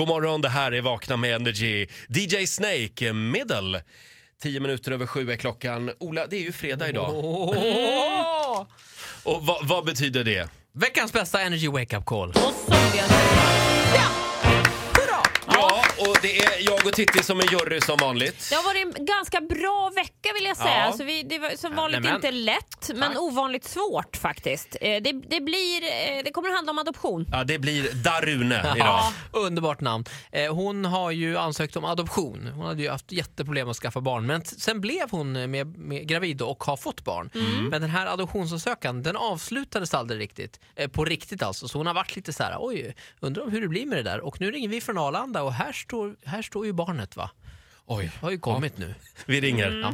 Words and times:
God 0.00 0.08
morgon, 0.08 0.40
det 0.40 0.48
här 0.48 0.72
är 0.72 0.80
Vakna 0.80 1.16
med 1.16 1.34
Energy. 1.34 1.86
DJ 2.08 2.46
Snake, 2.46 3.12
Middle. 3.12 3.82
Tio 4.42 4.60
minuter 4.60 4.92
över 4.92 5.06
sju 5.06 5.30
är 5.30 5.36
klockan. 5.36 5.90
Ola, 5.98 6.26
det 6.26 6.36
är 6.36 6.40
ju 6.40 6.52
fredag 6.52 6.88
idag. 6.88 7.10
Åh! 7.14 8.66
Och 9.22 9.46
vad, 9.46 9.68
vad 9.68 9.84
betyder 9.84 10.24
det? 10.24 10.48
Veckans 10.72 11.12
bästa 11.12 11.40
Energy 11.40 11.68
Wake 11.68 11.96
Up 11.96 12.04
Call. 12.04 12.28
Och 12.28 12.36
somliga 12.36 13.04
Ja! 13.94 14.29
Och 16.00 16.16
det 16.22 16.38
är 16.38 16.66
jag 16.66 16.86
och 16.86 16.92
Titti 16.92 17.22
som 17.22 17.40
är 17.40 17.52
jury 17.52 17.80
som 17.80 17.96
vanligt. 18.00 18.46
Det 18.50 18.54
har 18.56 18.62
varit 18.64 18.98
en 18.98 19.04
ganska 19.04 19.40
bra 19.40 19.92
vecka 19.96 20.28
vill 20.34 20.44
jag 20.44 20.56
säga. 20.56 20.76
Ja. 20.78 20.82
Alltså 20.82 21.04
vi, 21.04 21.22
det 21.22 21.38
var 21.38 21.50
som 21.56 21.74
vanligt 21.76 22.00
nämen. 22.02 22.16
inte 22.16 22.30
lätt, 22.30 22.90
men 22.94 23.16
ovanligt 23.18 23.64
svårt 23.64 24.16
faktiskt. 24.16 24.76
Eh, 24.80 25.02
Det, 25.02 25.12
det, 25.12 25.40
blir, 25.40 25.82
eh, 25.84 26.22
det 26.24 26.30
kommer 26.32 26.48
att 26.48 26.54
handla 26.54 26.70
om 26.70 26.78
adoption. 26.78 27.26
Ja, 27.32 27.44
det 27.44 27.58
blir 27.58 27.92
Darune 27.94 28.60
idag. 28.60 28.76
Ja, 28.78 29.12
underbart 29.32 29.80
namn. 29.80 30.04
Eh, 30.32 30.54
Hon 30.54 30.84
har 30.84 31.10
ju 31.10 31.36
ansökt 31.38 31.76
om 31.76 31.84
adoption. 31.84 32.46
Hon 32.54 32.66
hade 32.66 32.82
ju 32.82 32.90
haft 32.90 33.12
jätteproblem 33.12 33.68
att 33.68 33.76
skaffa 33.76 34.00
barn. 34.00 34.26
Men 34.26 34.42
t- 34.42 34.56
sen 34.58 34.80
blev 34.80 35.10
hon 35.10 35.32
med, 35.50 35.66
med 35.78 36.08
gravid 36.08 36.42
och 36.42 36.64
har 36.64 36.76
fått 36.76 37.04
barn. 37.04 37.30
Men 37.70 37.80
den 37.80 37.90
här 37.90 38.06
adoptionsansökan 38.06 39.02
den 39.02 39.16
avslutades 39.16 39.94
aldrig 39.94 40.20
riktigt. 40.20 40.60
Eh, 40.76 40.88
På 40.88 41.04
riktigt 41.04 41.42
alltså. 41.42 41.68
Så 41.68 41.78
hon 41.78 41.86
har 41.86 41.94
varit 41.94 42.16
lite 42.16 42.32
så 42.32 42.42
här, 42.42 42.56
oj, 42.58 42.94
undrar 43.20 43.42
om 43.42 43.50
hur 43.52 43.60
det 43.60 43.68
blir 43.68 43.86
med 43.86 43.98
det 43.98 44.02
där. 44.02 44.20
Och 44.20 44.40
nu 44.40 44.50
ringer 44.50 44.68
vi 44.68 44.80
från 44.80 44.98
Arlanda 44.98 45.42
och 45.42 45.52
här 45.52 45.72
står, 45.90 46.14
här 46.26 46.42
står 46.42 46.66
ju 46.66 46.72
barnet 46.72 47.16
va. 47.16 47.30
Oj, 47.86 48.10
Har 48.22 48.30
ju 48.30 48.38
kommit 48.38 48.78
nu. 48.78 48.94
vi 49.26 49.40
ringer. 49.40 49.80
Ja. 49.82 49.92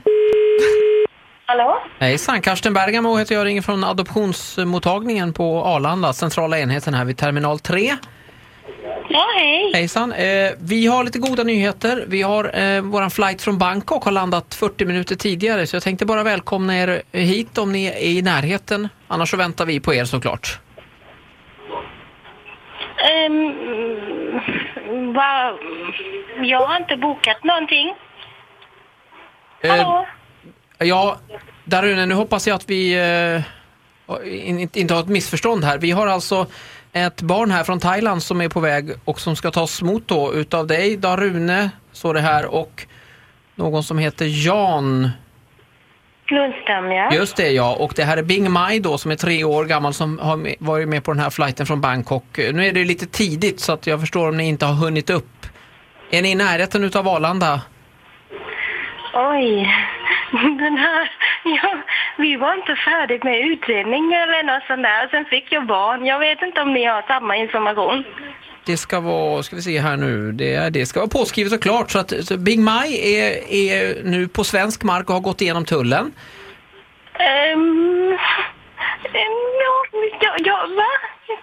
Hallå? 1.47 1.79
Hejsan, 1.99 2.41
Karsten 2.43 2.75
Bergamo 2.75 3.17
heter 3.17 3.35
jag, 3.35 3.45
ringer 3.45 3.63
från 3.63 3.85
adoptionsmottagningen 3.85 5.33
på 5.33 5.65
Arlanda, 5.65 6.13
centrala 6.13 6.59
enheten 6.59 6.95
här 6.95 7.05
vid 7.05 7.17
terminal 7.17 7.59
3. 7.59 7.97
Ja, 9.09 9.25
hej. 9.39 9.73
Hejsan, 9.75 10.13
eh, 10.13 10.53
vi 10.59 10.87
har 10.87 11.05
lite 11.05 11.19
goda 11.19 11.43
nyheter. 11.43 12.05
Vi 12.09 12.23
har 12.23 12.59
eh, 12.59 12.81
våran 12.83 13.11
flight 13.11 13.43
från 13.43 13.59
Bangkok 13.59 14.05
har 14.05 14.13
landat 14.13 14.55
40 14.55 14.85
minuter 14.85 15.16
tidigare 15.16 15.66
så 15.66 15.77
jag 15.77 15.83
tänkte 15.83 16.07
bara 16.07 16.23
välkomna 16.23 16.79
er 16.79 17.03
hit 17.13 17.59
om 17.59 17.73
ni 17.73 17.85
är 17.87 17.99
i 17.99 18.23
närheten. 18.23 18.88
Annars 19.09 19.31
så 19.31 19.37
väntar 19.37 19.66
vi 19.66 19.81
på 19.81 19.95
er 19.95 20.05
såklart. 20.05 20.59
Um, 23.29 24.41
va, 25.15 25.59
jag 26.43 26.66
har 26.66 26.77
inte 26.77 26.97
bokat 26.97 27.45
någonting. 27.45 27.95
Hallå? 29.63 30.07
Eh, 30.79 30.88
ja, 30.88 31.19
Darune, 31.65 32.07
nu 32.07 32.15
hoppas 32.15 32.47
jag 32.47 32.55
att 32.55 32.71
vi 32.71 32.95
eh, 32.95 33.43
in, 34.49 34.69
inte 34.73 34.95
har 34.95 35.01
ett 35.01 35.09
missförstånd 35.09 35.65
här. 35.65 35.79
Vi 35.79 35.91
har 35.91 36.07
alltså 36.07 36.47
ett 36.93 37.23
barn 37.23 37.51
här 37.51 37.65
från 37.65 37.80
Thailand 37.80 38.23
som 38.23 38.41
är 38.41 38.49
på 38.49 38.61
väg 38.61 38.91
och 39.05 39.21
som 39.21 39.37
ska 39.37 39.51
tas 39.51 39.83
emot 39.83 40.09
då 40.09 40.35
utav 40.35 40.66
dig, 40.66 40.97
Darune, 40.97 41.71
står 41.93 42.15
det 42.15 42.21
här, 42.21 42.47
och 42.47 42.87
någon 43.55 43.83
som 43.83 43.99
heter 43.99 44.47
Jan. 44.47 45.10
Lundström, 46.30 46.91
ja. 46.91 47.15
Just 47.15 47.37
det 47.37 47.51
ja, 47.51 47.74
och 47.74 47.93
det 47.96 48.05
här 48.05 48.16
är 48.16 48.23
Bing 48.23 48.51
Mai 48.51 48.79
då 48.79 48.99
som 48.99 49.10
är 49.10 49.16
tre 49.16 49.45
år 49.45 49.65
gammal 49.65 49.95
som 49.95 50.19
har 50.19 50.65
varit 50.65 50.88
med 50.88 51.05
på 51.05 51.13
den 51.13 51.21
här 51.21 51.30
flighten 51.30 51.66
från 51.66 51.80
Bangkok. 51.80 52.24
Nu 52.37 52.66
är 52.66 52.73
det 52.73 52.85
lite 52.85 53.07
tidigt 53.07 53.60
så 53.60 53.73
att 53.73 53.87
jag 53.87 54.01
förstår 54.01 54.29
om 54.29 54.37
ni 54.37 54.49
inte 54.49 54.66
har 54.66 54.74
hunnit 54.74 55.10
upp. 55.10 55.47
Är 56.10 56.23
ni 56.23 56.30
i 56.30 56.35
närheten 56.35 56.85
utav 56.85 57.09
Arlanda? 57.09 57.60
Oj. 59.15 59.69
Den 60.59 60.77
här... 60.77 61.10
Ja, 61.63 61.83
vi 62.16 62.37
var 62.37 62.55
inte 62.55 62.77
färdiga 62.77 63.25
med 63.25 63.41
utredning 63.41 64.12
eller 64.12 64.43
något 64.43 64.66
sånt 64.66 64.83
där. 64.83 65.09
Sen 65.11 65.25
fick 65.25 65.53
jag 65.53 65.66
barn. 65.66 66.06
Jag 66.06 66.19
vet 66.19 66.43
inte 66.43 66.61
om 66.61 66.72
ni 66.72 66.84
har 66.84 67.03
samma 67.03 67.37
information. 67.37 68.05
Det 68.65 68.77
ska 68.77 69.00
vara, 69.00 69.43
ska 69.43 69.56
vi 69.56 69.62
se 69.62 69.81
här 69.81 69.97
nu, 69.97 70.33
det, 70.33 70.71
det 70.71 70.87
ska 70.87 71.00
vara 71.00 71.09
påskrivet 71.09 71.53
och 71.53 71.62
klart 71.62 71.91
så 71.91 71.99
att 71.99 72.12
så 72.25 72.37
Bing 72.37 72.65
Mai 72.65 73.16
är, 73.16 73.53
är 73.53 74.05
nu 74.05 74.28
på 74.28 74.44
svensk 74.44 74.83
mark 74.83 75.09
och 75.09 75.15
har 75.15 75.21
gått 75.21 75.41
igenom 75.41 75.65
tullen. 75.65 76.12
Um, 77.55 78.19
ja, 79.12 80.00
ja, 80.20 80.37
ja, 80.44 80.66
va? 80.76 80.91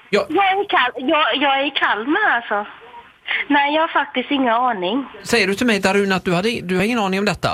Ja. 0.09 0.25
Jag, 0.29 0.51
är 0.51 0.63
i 0.63 0.66
Kal 0.66 0.91
jag, 0.95 1.35
jag 1.35 1.59
är 1.59 1.66
i 1.66 1.72
Kalmar 1.72 2.29
alltså. 2.31 2.66
Nej, 3.47 3.75
jag 3.75 3.81
har 3.81 3.88
faktiskt 3.88 4.31
ingen 4.31 4.53
aning. 4.53 5.06
Säger 5.23 5.47
du 5.47 5.56
till 5.56 5.67
mig 5.67 5.79
Darun 5.79 6.11
att 6.11 6.25
du, 6.25 6.33
hade, 6.33 6.61
du 6.61 6.77
har 6.77 6.83
ingen 6.83 7.00
aning 7.00 7.19
om 7.19 7.25
detta? 7.25 7.50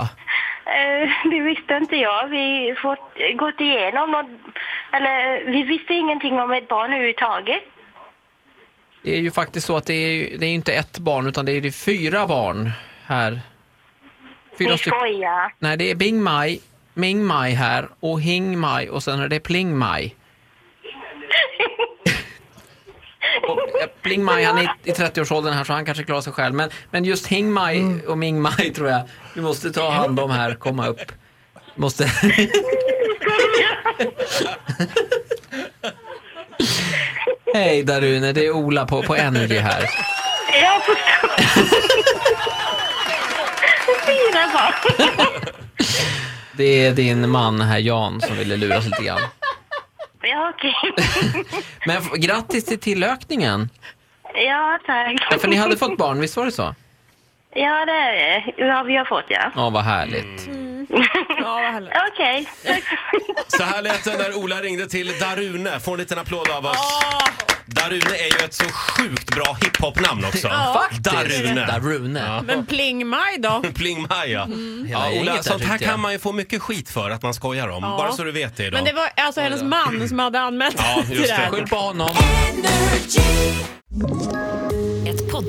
Eh, 0.70 1.10
det 1.32 1.40
visste 1.40 1.74
inte 1.74 1.96
jag. 1.96 2.28
Vi 2.28 2.76
fått 2.82 3.18
gått 3.36 3.62
igenom 3.62 4.12
något, 4.12 4.26
eller 4.92 5.44
vi 5.52 5.64
visste 5.64 5.94
ingenting 5.94 6.40
om 6.40 6.52
ett 6.52 6.68
barn 6.68 6.94
överhuvudtaget. 6.94 7.64
Det 9.04 9.16
är 9.16 9.22
ju 9.22 9.32
faktiskt 9.32 9.68
så 9.68 9.78
att 9.78 9.86
det 9.86 9.94
är, 9.94 10.38
det 10.38 10.46
är 10.46 10.54
inte 10.54 10.74
ett 10.74 11.00
barn 11.00 11.28
utan 11.28 11.46
det 11.46 11.52
är 11.52 11.62
det 11.62 11.72
fyra 11.72 12.28
barn 12.28 12.72
här. 13.06 13.40
Fyra 14.58 14.72
Ni 14.72 14.78
skojar. 14.78 15.54
Nej, 15.60 15.78
det 15.78 15.92
är 15.92 15.96
Bing 15.96 16.24
Mai, 16.24 16.60
Ming 16.94 17.26
Mai 17.26 17.52
här 17.52 17.88
och 18.00 18.22
Hing 18.22 18.60
Mai 18.60 18.90
och 18.90 19.04
sen 19.04 19.20
är 19.20 19.28
det 19.28 19.40
Pling 19.40 19.78
Mai. 19.78 20.16
Och, 23.42 23.60
eh, 23.60 23.69
Pling 24.02 24.24
Mai 24.24 24.44
han 24.44 24.58
är 24.58 24.64
i- 24.64 24.90
i 24.90 24.94
30-årsåldern 24.94 25.54
här 25.54 25.64
så 25.64 25.74
han 25.74 25.86
kanske 25.86 26.04
klarar 26.04 26.22
sig 26.22 26.34
själv. 26.34 26.56
Men, 26.56 26.70
men 26.92 27.06
just 27.06 27.28
Hing 27.28 27.52
Mai 27.52 28.02
och 28.08 28.18
Ming 28.18 28.42
Mai 28.42 28.74
tror 28.76 28.90
jag 28.90 29.02
vi 29.34 29.42
måste 29.42 29.72
ta 29.72 29.90
hand 29.92 30.20
om 30.20 30.32
här, 30.32 30.54
komma 30.56 30.88
upp. 30.88 31.12
Måste... 31.76 32.12
Hej 37.54 37.84
Darune, 37.84 38.34
det 38.34 38.46
är 38.46 38.52
Ola 38.52 38.86
på, 38.86 39.04
på 39.04 39.16
Energy 39.16 39.58
här. 39.58 39.90
Jag 40.62 40.84
förstår. 40.86 41.30
Det 46.58 46.86
är 46.86 46.92
din 46.92 47.30
man 47.30 47.62
här 47.62 47.80
Jan 47.80 48.22
som 48.22 48.38
ville 48.38 48.58
luras 48.58 48.86
lite 48.86 49.04
grann. 49.04 49.20
Ja, 50.40 50.54
okej. 50.56 50.74
Men 51.86 51.98
f- 51.98 52.12
grattis 52.16 52.66
till 52.66 52.80
tillökningen. 52.80 53.70
Ja, 54.34 54.80
tack. 54.86 55.28
Ja, 55.32 55.38
för 55.38 55.48
ni 55.48 55.56
hade 55.56 55.78
fått 55.78 55.98
barn, 55.98 56.20
visst 56.20 56.38
var 56.38 56.46
det 56.46 56.52
så? 56.52 56.76
Ja, 57.54 57.86
det 57.86 57.92
är 57.92 58.12
det. 58.12 58.54
Ja, 58.66 58.84
vi 58.84 58.96
har 58.96 59.06
fått, 59.06 59.26
ja. 59.28 59.52
Ja, 59.56 59.70
vad 59.70 59.84
härligt. 59.84 60.50
Ja, 61.42 61.54
vad 61.54 61.64
härligt. 61.74 61.92
Okej, 62.14 62.48
tack. 62.66 62.84
Så 63.48 63.64
här 63.64 63.82
lät 63.82 64.04
det 64.04 64.18
när 64.18 64.34
Ola 64.44 64.56
ringde 64.56 64.88
till 64.88 65.20
Darune. 65.20 65.80
Får 65.80 65.92
en 65.92 65.98
liten 66.00 66.20
applåd 66.20 66.50
av 66.50 66.66
oss. 66.66 67.04
Darune 67.74 68.16
är 68.16 68.40
ju 68.40 68.46
ett 68.46 68.54
så 68.54 68.64
sjukt 68.64 69.36
bra 69.36 69.58
hiphop-namn 69.62 70.26
också. 70.26 70.48
Darune. 71.00 71.66
Darune. 71.68 72.20
Ja. 72.28 72.42
Men 72.42 72.66
Pling 72.66 73.08
Maj 73.08 73.38
då? 73.40 73.64
Pling. 73.76 74.08
Hela 74.10 74.26
Ja, 74.26 74.48
gänget 75.12 75.22
Ola, 75.22 75.34
där, 75.36 75.42
sånt 75.42 75.64
här 75.64 75.78
kan 75.78 76.00
man 76.00 76.12
ju 76.12 76.20
få 76.20 76.32
mycket 76.32 76.62
skit 76.62 76.90
för 76.90 77.10
att 77.10 77.24
man 77.24 77.34
skojar 77.34 77.68
om. 77.68 77.84
Ja. 77.84 77.90
Bara 77.98 78.12
så 78.12 78.24
du 78.24 78.32
vet 78.32 78.58
det 78.58 78.64
idag. 78.66 78.78
Men 78.78 78.86
det 78.86 78.94
var 78.94 79.10
alltså 79.26 79.42
hennes 79.42 79.62
man 79.64 80.10
som 80.10 80.20
hade 80.20 80.40
anmält 80.40 80.76
Ja, 80.78 81.04
just 81.12 81.28
det. 81.36 81.50
Skyll 81.52 81.68
på 81.68 81.76
honom. 81.76 82.10
Ett 82.96 84.29